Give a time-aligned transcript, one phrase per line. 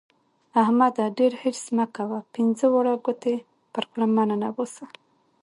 [0.61, 1.05] احمده!
[1.19, 3.35] ډېر حرص مه کوه؛ پينځه واړه ګوتې
[3.73, 4.85] پر خوله مه ننباسه.